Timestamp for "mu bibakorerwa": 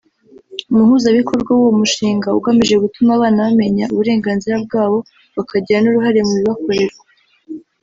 6.27-7.03